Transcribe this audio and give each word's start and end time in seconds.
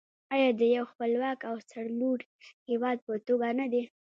آیا 0.33 0.49
د 0.59 0.61
یو 0.75 0.85
خپلواک 0.91 1.39
او 1.49 1.55
سرلوړي 1.69 2.27
هیواد 2.69 2.97
په 3.07 3.13
توګه 3.27 3.47
نه 3.59 3.65
دی؟ 3.71 3.83